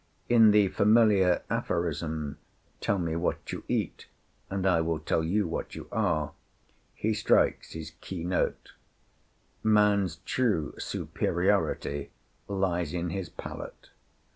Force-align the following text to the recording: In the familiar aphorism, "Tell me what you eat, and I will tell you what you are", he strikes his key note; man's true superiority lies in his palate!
In 0.29 0.49
the 0.49 0.67
familiar 0.69 1.43
aphorism, 1.47 2.39
"Tell 2.79 2.97
me 2.97 3.15
what 3.15 3.51
you 3.51 3.63
eat, 3.67 4.07
and 4.49 4.65
I 4.65 4.81
will 4.81 4.97
tell 4.97 5.23
you 5.23 5.47
what 5.47 5.75
you 5.75 5.87
are", 5.91 6.31
he 6.95 7.13
strikes 7.13 7.73
his 7.73 7.91
key 8.01 8.23
note; 8.23 8.71
man's 9.61 10.15
true 10.25 10.73
superiority 10.79 12.09
lies 12.47 12.95
in 12.95 13.11
his 13.11 13.29
palate! 13.29 13.91